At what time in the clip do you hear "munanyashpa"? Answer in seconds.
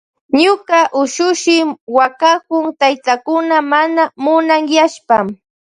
4.23-5.15